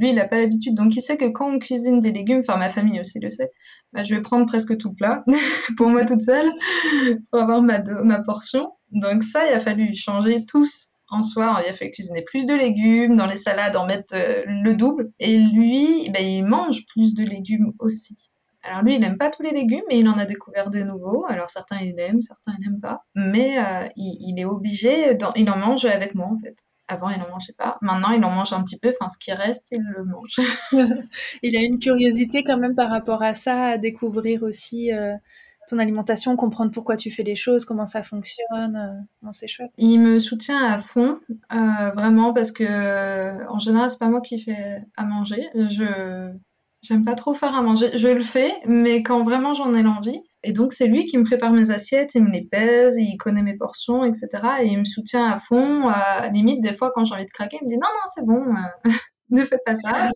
[0.00, 0.74] lui, il n'a pas l'habitude.
[0.74, 3.50] Donc, il sait que quand on cuisine des légumes, enfin, ma famille aussi le sait,
[3.92, 5.24] bah, je vais prendre presque tout plat
[5.76, 6.50] pour moi toute seule,
[7.30, 8.72] pour avoir ma, ma portion.
[8.90, 12.54] Donc, ça, il a fallu changer tous en soi, il a fallu cuisiner plus de
[12.54, 15.12] légumes, dans les salades en mettre euh, le double.
[15.18, 18.30] Et lui, ben, il mange plus de légumes aussi.
[18.62, 21.24] Alors lui, il n'aime pas tous les légumes, mais il en a découvert des nouveaux.
[21.26, 23.02] Alors certains il aime, certains il n'aime pas.
[23.14, 26.56] Mais euh, il, est obligé, il en mange avec moi en fait.
[26.90, 27.78] Avant, il n'en mangeait pas.
[27.80, 28.90] Maintenant, il en mange un petit peu.
[28.90, 30.36] Enfin, ce qui reste, il le mange.
[31.42, 35.14] il a une curiosité quand même par rapport à ça, à découvrir aussi euh,
[35.68, 39.04] ton alimentation, comprendre pourquoi tu fais les choses, comment ça fonctionne.
[39.24, 39.70] Euh, c'est chouette.
[39.78, 41.18] Il me soutient à fond,
[41.52, 45.48] euh, vraiment, parce que en général, c'est pas moi qui fais à manger.
[45.54, 46.32] Je
[46.82, 47.96] J'aime pas trop faire à manger.
[47.96, 50.22] Je le fais, mais quand vraiment j'en ai l'envie.
[50.42, 53.42] Et donc, c'est lui qui me prépare mes assiettes, il me les pèse, il connaît
[53.42, 54.28] mes portions, etc.
[54.60, 55.88] Et il me soutient à fond.
[55.88, 58.24] À limite, des fois, quand j'ai envie de craquer, il me dit non, non, c'est
[58.24, 58.90] bon, euh,
[59.30, 60.08] ne faites pas ça,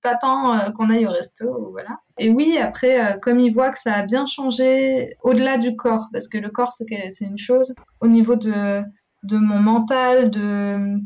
[0.00, 1.98] t'attends euh, qu'on aille au resto, voilà.
[2.18, 6.06] Et oui, après, euh, comme il voit que ça a bien changé au-delà du corps,
[6.12, 8.80] parce que le corps, c'est une chose, au niveau de,
[9.24, 10.98] de mon mental, de,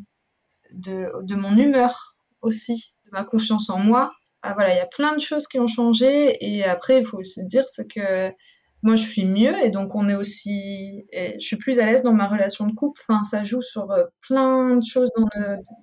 [0.72, 4.86] de, de mon humeur aussi, de ma confiance en moi, ah, voilà, il y a
[4.86, 6.36] plein de choses qui ont changé.
[6.40, 8.32] Et après, il faut aussi dire, c'est que
[8.82, 12.12] moi, je suis mieux et donc on est aussi, je suis plus à l'aise dans
[12.12, 13.00] ma relation de couple.
[13.08, 15.10] Enfin, ça joue sur euh, plein de choses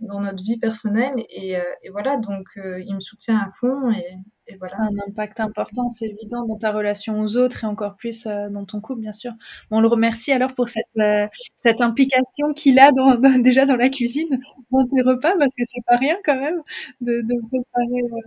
[0.01, 2.17] dans, notre vie personnelle et, euh, voilà.
[2.17, 4.05] Donc, euh, il me soutient à fond et,
[4.60, 4.75] voilà.
[4.79, 8.79] Un impact important, c'est évident dans ta relation aux autres et encore plus dans ton
[8.79, 9.31] couple, bien sûr.
[9.71, 12.91] on le remercie alors pour cette implication qu'il a
[13.39, 14.39] déjà dans la cuisine,
[14.71, 16.62] dans tes repas, parce que c'est pas rien quand même
[17.01, 18.25] de préparer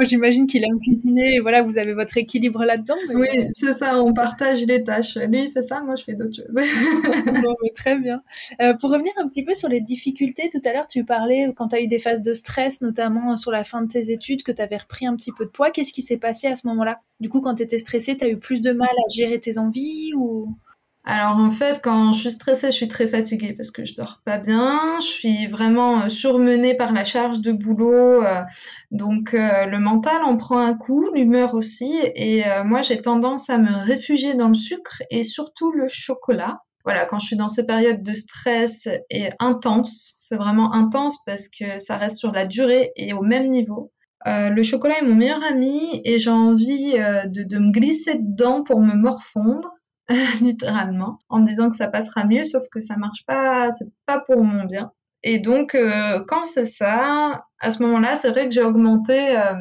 [0.00, 2.94] moi, j'imagine qu'il aime cuisiner et voilà, vous avez votre équilibre là-dedans.
[3.12, 5.18] Oui, c'est ça, on partage les tâches.
[5.18, 6.54] Lui, il fait ça, moi, je fais d'autres choses.
[7.44, 8.22] bon, très bien.
[8.62, 11.68] Euh, pour revenir un petit peu sur les difficultés, tout à l'heure, tu parlais quand
[11.68, 14.52] tu as eu des phases de stress, notamment sur la fin de tes études, que
[14.52, 15.70] tu avais repris un petit peu de poids.
[15.70, 17.02] Qu'est-ce qui s'est passé à ce moment-là?
[17.20, 19.58] Du coup, quand tu étais stressée, tu as eu plus de mal à gérer tes
[19.58, 20.56] envies ou?
[21.04, 24.20] Alors en fait, quand je suis stressée, je suis très fatiguée parce que je dors
[24.24, 24.98] pas bien.
[25.00, 28.22] Je suis vraiment euh, surmenée par la charge de boulot.
[28.22, 28.42] Euh,
[28.90, 31.92] donc euh, le mental en prend un coup, l'humeur aussi.
[32.14, 36.60] Et moi, j'ai tendance à me réfugier dans le sucre et surtout le chocolat.
[36.84, 41.48] Voilà, quand je suis dans ces périodes de stress et intense, c'est vraiment intense parce
[41.48, 43.92] que ça reste sur la durée et au même niveau.
[44.26, 48.80] le chocolat est mon meilleur ami et j'ai envie de, de me glisser dedans pour
[48.80, 49.74] me morfondre.
[50.40, 54.20] littéralement, en me disant que ça passera mieux, sauf que ça marche pas, c'est pas
[54.20, 54.92] pour mon bien.
[55.22, 59.54] Et donc, euh, quand c'est ça, à ce moment-là, c'est vrai que j'ai augmenté, euh,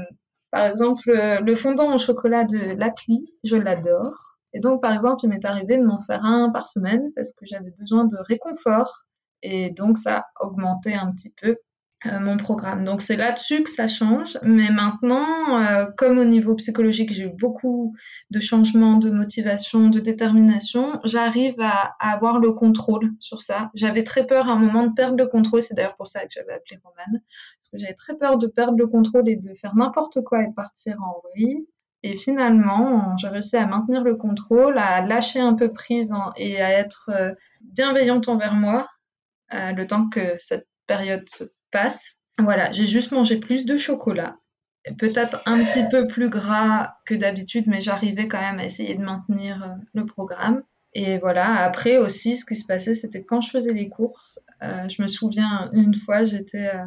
[0.51, 4.37] par exemple, le fondant au chocolat de l'appli, je l'adore.
[4.53, 7.45] Et donc, par exemple, il m'est arrivé de m'en faire un par semaine parce que
[7.45, 9.03] j'avais besoin de réconfort.
[9.43, 11.57] Et donc, ça a augmenté un petit peu
[12.05, 12.85] euh, mon programme.
[12.85, 14.39] Donc c'est là-dessus que ça change.
[14.41, 17.93] Mais maintenant, euh, comme au niveau psychologique, j'ai eu beaucoup
[18.29, 23.69] de changements de motivation, de détermination, j'arrive à, avoir le contrôle sur ça.
[23.73, 25.61] J'avais très peur à un moment de perdre le contrôle.
[25.61, 27.21] C'est d'ailleurs pour ça que j'avais appelé Romane.
[27.59, 30.47] Parce que j'avais très peur de perdre le contrôle et de faire n'importe quoi et
[30.47, 31.67] de partir en vrille.
[32.03, 36.71] Et finalement, j'ai réussi à maintenir le contrôle, à lâcher un peu prise et à
[36.71, 38.87] être euh, bienveillante envers moi
[39.51, 42.17] le temps que cette période se passe.
[42.37, 44.37] Voilà, j'ai juste mangé plus de chocolat.
[44.97, 49.03] Peut-être un petit peu plus gras que d'habitude, mais j'arrivais quand même à essayer de
[49.03, 50.63] maintenir euh, le programme.
[50.93, 54.39] Et voilà, après aussi, ce qui se passait, c'était quand je faisais les courses.
[54.63, 56.85] Euh, je me souviens, une fois, j'étais euh,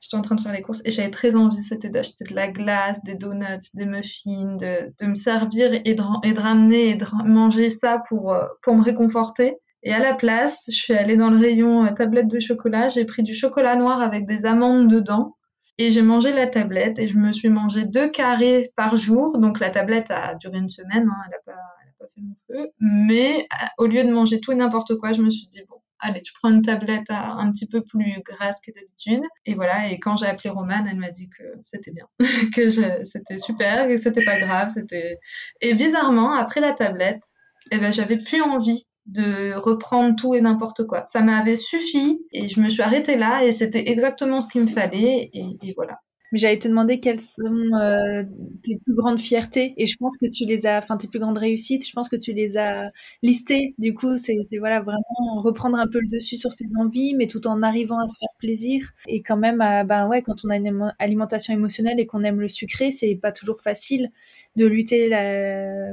[0.00, 2.48] j'étais en train de faire les courses et j'avais très envie, c'était d'acheter de la
[2.48, 6.94] glace, des donuts, des muffins, de, de me servir et de, et de, ramener et
[6.94, 9.56] de manger ça pour, pour me réconforter.
[9.84, 13.04] Et à la place, je suis allée dans le rayon euh, tablette de chocolat, j'ai
[13.04, 15.36] pris du chocolat noir avec des amandes dedans
[15.76, 19.38] et j'ai mangé la tablette et je me suis mangé deux carrés par jour.
[19.38, 22.70] Donc la tablette a duré une semaine, hein, elle n'a pas, fait mon feu.
[22.80, 25.76] Mais euh, au lieu de manger tout et n'importe quoi, je me suis dit, bon,
[25.98, 29.22] allez, tu prends une tablette un petit peu plus grasse que d'habitude.
[29.44, 32.06] Et voilà, et quand j'ai appelé Romane, elle m'a dit que c'était bien,
[32.54, 32.70] que
[33.04, 34.70] c'était super, que c'était pas grave.
[34.70, 35.18] c'était
[35.60, 37.24] Et bizarrement, après la tablette,
[37.70, 41.04] eh ben, j'avais plus envie de reprendre tout et n'importe quoi.
[41.06, 44.66] Ça m'avait suffi et je me suis arrêtée là et c'était exactement ce qu'il me
[44.66, 45.98] fallait et voilà.
[46.34, 47.44] Mais j'allais te demander quelles sont
[47.80, 48.24] euh,
[48.64, 51.38] tes plus grandes fiertés et je pense que tu les as, enfin tes plus grandes
[51.38, 52.90] réussites, je pense que tu les as
[53.22, 53.72] listées.
[53.78, 57.46] Du coup, c'est voilà vraiment reprendre un peu le dessus sur ses envies, mais tout
[57.46, 60.92] en arrivant à se faire plaisir et quand même, ben ouais, quand on a une
[60.98, 64.10] alimentation émotionnelle et qu'on aime le sucré, c'est pas toujours facile
[64.56, 65.10] de lutter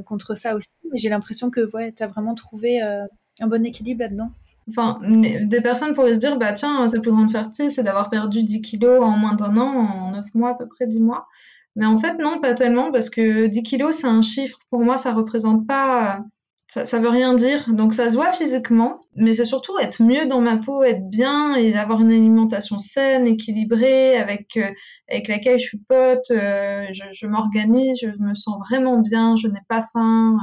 [0.06, 0.72] contre ça aussi.
[0.92, 3.06] Mais j'ai l'impression que ouais, tu as vraiment trouvé euh,
[3.40, 4.32] un bon équilibre là-dedans.
[4.70, 8.44] Enfin, des personnes pourraient se dire, bah tiens, sa plus grande fierté, c'est d'avoir perdu
[8.44, 11.28] 10 kilos en moins d'un an, en 9 mois à peu près, 10 mois.
[11.76, 14.60] Mais en fait, non, pas tellement, parce que 10 kilos, c'est un chiffre.
[14.70, 16.24] Pour moi, ça représente pas.
[16.68, 17.74] Ça, ça veut rien dire.
[17.74, 21.54] Donc, ça se voit physiquement, mais c'est surtout être mieux dans ma peau, être bien
[21.54, 24.72] et d'avoir une alimentation saine, équilibrée, avec, euh,
[25.10, 29.62] avec laquelle je suis pote, euh, je, m'organise, je me sens vraiment bien, je n'ai
[29.68, 30.38] pas faim.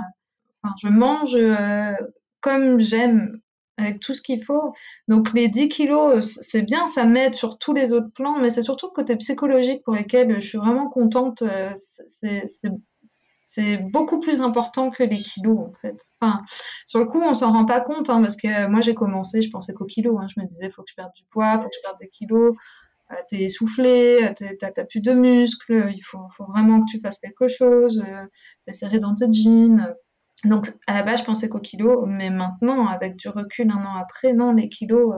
[0.63, 1.95] Enfin, je mange euh,
[2.41, 3.41] comme j'aime
[3.79, 4.75] avec tout ce qu'il faut.
[5.07, 8.63] Donc les 10 kilos, c'est bien, ça m'aide sur tous les autres plans, mais c'est
[8.63, 11.43] surtout le côté psychologique pour lequel je suis vraiment contente.
[11.43, 11.73] Euh,
[13.51, 15.97] c'est beaucoup plus important que les kilos en fait.
[16.87, 19.51] Sur le coup, on s'en rend pas compte hein, parce que moi j'ai commencé, je
[19.51, 20.19] pensais qu'aux kilos.
[20.21, 20.27] Hein.
[20.35, 22.55] je me disais, faut que je perde du poids, faut que je perde des kilos.
[23.11, 27.49] Euh, t'es essoufflé, t'as plus de muscles, il faut, faut, vraiment que tu fasses quelque
[27.49, 28.27] chose, euh,
[28.67, 29.95] t'es serré dans tes jeans.
[30.45, 33.97] Donc à la base, je pensais qu'aux kilos, mais maintenant, avec du recul un an
[33.97, 35.15] après, non, les kilos,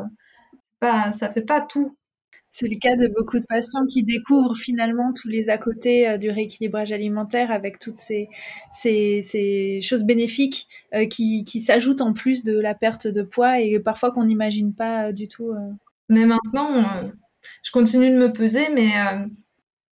[0.81, 1.97] pas, ça fait pas tout.
[2.53, 6.19] C'est le cas de beaucoup de patients qui découvrent finalement tous les à côté euh,
[6.19, 8.29] du rééquilibrage alimentaire avec toutes ces,
[8.73, 13.79] ces, choses bénéfiques euh, qui, qui s'ajoutent en plus de la perte de poids et
[13.79, 15.55] parfois qu'on n'imagine pas du tout.
[16.09, 16.83] Mais maintenant,
[17.63, 18.91] je continue de me peser, mais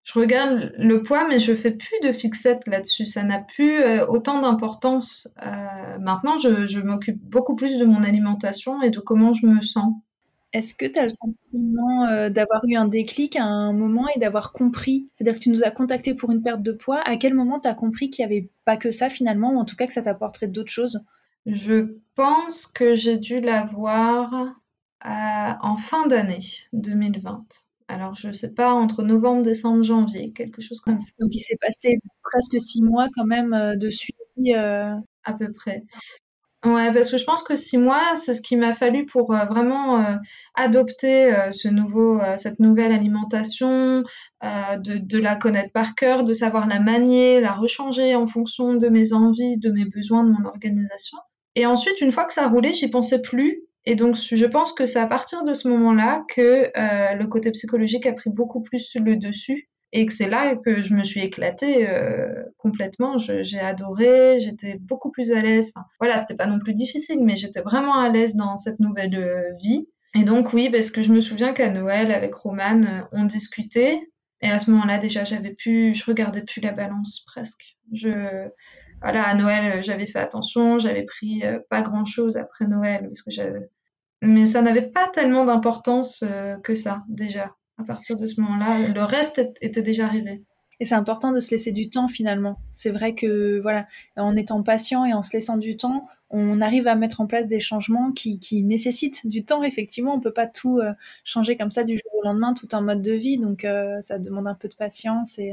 [0.07, 3.07] je regarde le poids, mais je fais plus de fixette là-dessus.
[3.07, 5.29] Ça n'a plus euh, autant d'importance.
[5.45, 9.95] Euh, maintenant, je, m'occupe beaucoup plus de mon alimentation et de comment je me sens.
[10.53, 14.21] Est-ce que tu as le sentiment euh, d'avoir eu un déclic à un moment et
[14.21, 15.09] d'avoir compris?
[15.11, 17.01] C'est-à-dire que tu nous as contacté pour une perte de poids.
[17.05, 19.65] À quel moment tu as compris qu'il n'y avait pas que ça finalement, ou en
[19.65, 21.01] tout cas que ça t'apporterait d'autres choses?
[21.47, 24.55] Je pense que j'ai dû l'avoir
[25.03, 26.39] en fin d'année
[26.73, 31.11] 2020 alors je sais pas, entre novembre, décembre, janvier, quelque chose comme ça.
[31.21, 34.17] Donc il s'est passé presque six mois quand même euh, de suivi.
[34.55, 34.95] Euh.
[35.25, 35.83] À peu près.
[36.65, 39.45] Ouais, parce que je pense que six mois, c'est ce qu'il m'a fallu pour euh,
[39.45, 40.19] vraiment
[40.55, 44.05] adopter ce nouveau, cette nouvelle alimentation,
[44.43, 48.89] de, de, la connaître par cœur, de savoir la manier, la rechanger en fonction de
[48.89, 51.19] mes envies, de mes besoins, de mon organisation.
[51.57, 54.73] Et ensuite, une fois que ça a roulé, j'y pensais plus et donc, je pense
[54.73, 58.61] que c'est à partir de ce moment-là que euh, le côté psychologique a pris beaucoup
[58.61, 63.17] plus le dessus et que c'est là que je me suis éclatée euh, complètement.
[63.19, 65.73] J'ai adoré, j'étais beaucoup plus à l'aise.
[65.73, 69.15] Enfin, voilà, c'était pas non plus difficile, mais j'étais vraiment à l'aise dans cette nouvelle
[69.15, 69.89] euh, vie.
[70.17, 74.01] Et donc, oui, parce que je me souviens qu'à Noël, avec Romane, on discutait.
[74.41, 77.77] Et à ce moment-là, déjà, j'avais plus, je regardais plus la balance presque.
[77.93, 78.49] Je,
[79.01, 83.31] voilà, à Noël, j'avais fait attention, j'avais pris pas grand chose après Noël parce que
[83.31, 83.71] j'avais,
[84.23, 87.55] mais ça n'avait pas tellement d'importance euh, que ça, déjà.
[87.79, 90.43] À partir de ce moment-là, le reste était déjà arrivé.
[90.81, 92.59] Et c'est important de se laisser du temps finalement.
[92.71, 96.87] C'est vrai que voilà, en étant patient et en se laissant du temps, on arrive
[96.87, 99.63] à mettre en place des changements qui, qui nécessitent du temps.
[99.63, 100.93] Effectivement, on peut pas tout euh,
[101.25, 103.39] changer comme ça du jour au lendemain, tout un mode de vie.
[103.39, 105.53] Donc euh, ça demande un peu de patience et,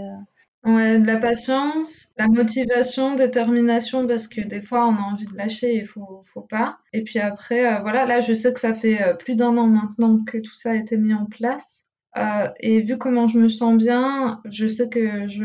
[0.65, 5.35] Ouais, de la patience, la motivation, détermination, parce que des fois on a envie de
[5.35, 6.77] lâcher et faut, faut pas.
[6.93, 9.67] Et puis après, euh, voilà, là je sais que ça fait euh, plus d'un an
[9.67, 11.83] maintenant que tout ça a été mis en place.
[12.17, 15.43] Euh, et vu comment je me sens bien, je sais que je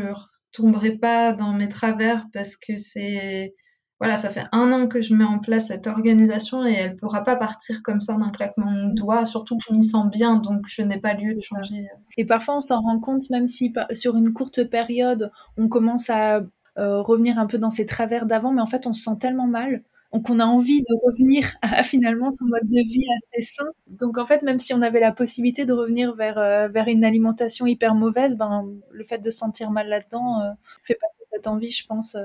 [0.53, 3.53] retomberai pas dans mes travers parce que c'est
[3.99, 6.95] voilà, ça fait un an que je mets en place cette organisation et elle ne
[6.95, 10.35] pourra pas partir comme ça d'un claquement de doigts, surtout que je m'y sens bien,
[10.37, 11.87] donc je n'ai pas lieu de changer.
[12.17, 16.41] Et parfois, on s'en rend compte, même si sur une courte période, on commence à
[16.77, 19.47] euh, revenir un peu dans ses travers d'avant, mais en fait, on se sent tellement
[19.47, 19.83] mal
[20.23, 23.67] qu'on a envie de revenir à finalement son mode de vie assez sain.
[23.87, 27.03] Donc en fait, même si on avait la possibilité de revenir vers, euh, vers une
[27.03, 31.47] alimentation hyper mauvaise, ben, le fait de se sentir mal là-dedans euh, fait passer cette
[31.47, 32.15] envie, je pense,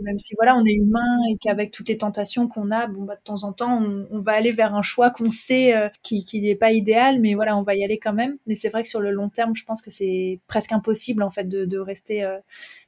[0.00, 3.16] même si, voilà, on est humain et qu'avec toutes les tentations qu'on a, bon, bah,
[3.16, 6.54] de temps en temps, on, va aller vers un choix qu'on sait euh, qui n'est
[6.54, 8.36] pas idéal, mais voilà, on va y aller quand même.
[8.46, 11.30] Mais c'est vrai que sur le long terme, je pense que c'est presque impossible en
[11.30, 12.38] fait de, rester euh,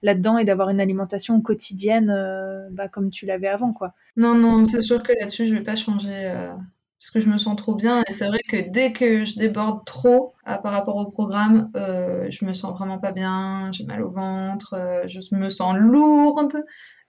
[0.02, 3.92] là-dedans et d'avoir une alimentation quotidienne euh, bah, comme tu l'avais avant, quoi.
[4.16, 6.32] Non, non, c'est sûr que là-dessus, je vais pas changer
[7.04, 8.02] parce que je me sens trop bien.
[8.08, 12.26] Et c'est vrai que dès que je déborde trop euh, par rapport au programme, euh,
[12.30, 16.64] je me sens vraiment pas bien, j'ai mal au ventre, euh, je me sens lourde.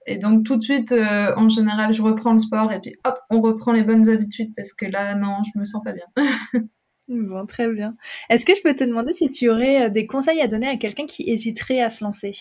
[0.06, 3.40] Et donc tout de suite, en général, je reprends le sport et puis hop, on
[3.40, 6.06] reprend les bonnes habitudes parce que là, non, je me sens pas bien.
[7.08, 7.96] bon, très bien.
[8.30, 11.06] Est-ce que je peux te demander si tu aurais des conseils à donner à quelqu'un
[11.06, 12.34] qui hésiterait à se lancer?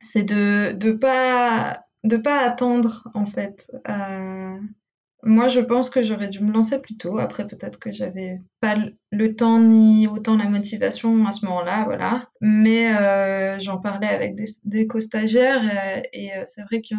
[0.00, 3.68] C'est de ne pas de pas attendre en fait.
[5.24, 7.18] Moi, je pense que j'aurais dû me lancer plus tôt.
[7.18, 8.76] Après, peut-être que j'avais pas
[9.10, 12.28] le temps ni autant la motivation à ce moment-là, voilà.
[12.40, 16.94] Mais euh, j'en parlais avec des, des co-stagiaires euh, et, euh, c'est vrai qu'à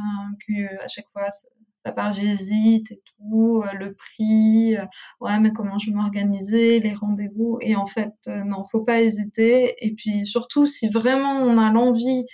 [0.88, 4.76] chaque fois, ça, parle, j'hésite et tout, le prix,
[5.22, 7.58] ouais, mais comment je vais m'organiser, les rendez-vous.
[7.62, 9.76] Et en fait, non, faut pas hésiter.
[9.80, 12.26] Et puis surtout, si vraiment on a l'envie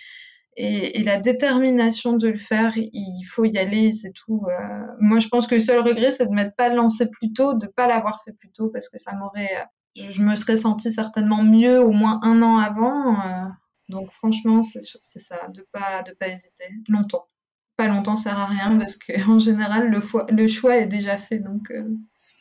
[0.58, 4.46] et, la détermination de le faire, il faut y aller, c'est tout.
[4.48, 4.86] Euh.
[5.00, 7.58] moi, je pense que le seul regret, c'est de ne m'être pas lancé plus tôt,
[7.58, 10.56] de ne pas l'avoir fait plus tôt, parce que ça m'aurait, euh, je, me serais
[10.56, 13.20] sentie certainement mieux au moins un an avant.
[13.20, 13.48] Euh.
[13.89, 17.26] donc, franchement, c'est ça, de pas, de pas hésiter longtemps.
[17.76, 21.70] Pas longtemps sert à rien, parce qu'en général, le, le, choix est déjà fait, donc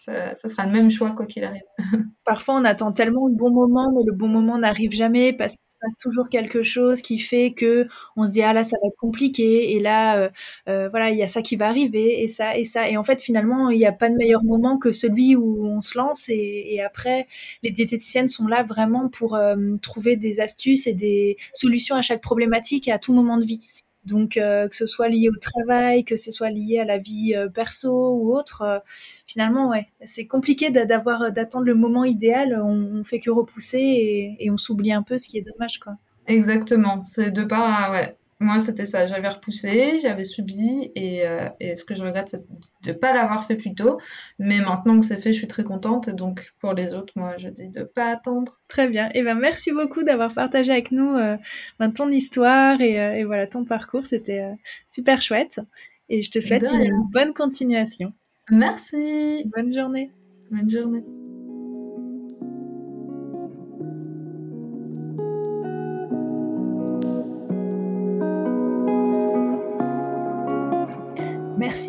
[0.04, 1.62] ça, ça sera le même choix quoi qu'il arrive.
[2.24, 5.66] Parfois, on attend tellement le bon moment, mais le bon moment n'arrive jamais parce qu'il
[5.66, 7.86] se passe toujours quelque chose qui fait que
[8.16, 10.28] on se dit ah là ça va être compliqué et là euh,
[10.68, 13.04] euh, voilà il y a ça qui va arriver et ça et ça et en
[13.04, 16.28] fait finalement il n'y a pas de meilleur moment que celui où on se lance
[16.28, 17.26] et, après
[17.62, 22.20] les diététiciennes sont là vraiment pour euh, trouver des astuces et des solutions à chaque
[22.20, 23.60] problématique et à tout moment de vie.
[24.04, 27.34] Donc, euh, que ce soit lié au travail, que ce soit lié à la vie
[27.34, 28.78] euh, perso ou autre, euh,
[29.26, 32.60] finalement, ouais, c'est compliqué d'avoir d'attendre le moment idéal.
[32.62, 35.94] On, on fait que repousser et, on s'oublie un peu, ce qui est dommage, quoi.
[36.26, 37.02] Exactement.
[37.04, 39.07] C'est de pas, ouais, moi, c'était ça.
[39.07, 42.44] J'avais repoussé, j'avais subi, et, euh, et, ce que je regrette, c'est
[42.83, 43.98] de ne pas l'avoir fait plus tôt.
[44.38, 46.09] Mais maintenant que c'est fait, je suis très contente.
[46.09, 48.61] Et donc, pour les autres, moi, je dis de ne pas attendre.
[48.68, 49.07] Très bien.
[49.09, 51.37] Et eh ben, merci beaucoup d'avoir partagé avec nous euh,
[51.78, 54.07] ben, ton histoire et, euh, et, voilà ton parcours.
[54.07, 54.44] C'était
[54.87, 55.61] super chouette.
[56.09, 58.12] Et je te souhaite une bonne continuation.
[58.50, 59.44] Merci.
[59.57, 60.11] Bonne journée.
[60.50, 61.04] Bonne journée.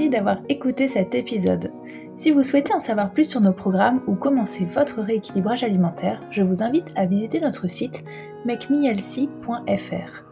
[0.10, 1.72] D'avoir écouté cet épisode.
[2.16, 6.44] Si vous souhaitez en savoir plus sur nos programmes ou commencer votre rééquilibrage alimentaire, je
[6.44, 8.04] vous invite à visiter notre site
[8.46, 10.24] makemehealthy.fr.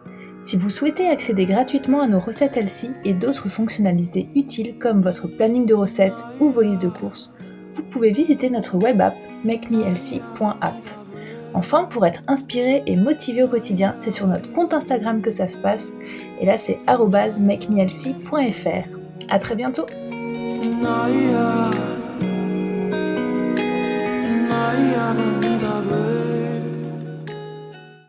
[0.41, 5.27] Si vous souhaitez accéder gratuitement à nos recettes Elsie et d'autres fonctionnalités utiles comme votre
[5.27, 7.33] planning de recettes ou vos listes de courses,
[7.73, 10.75] vous pouvez visiter notre web app makemehealthy.app.
[11.55, 15.47] Enfin, pour être inspiré et motivé au quotidien, c'est sur notre compte Instagram que ça
[15.47, 15.91] se passe,
[16.39, 19.02] et là c'est makemehealthy.fr.
[19.29, 19.85] À très bientôt.